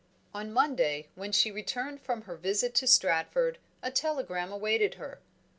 [0.33, 5.19] On Monday, when she returned from her visit to Stratford, a telegram awaited her.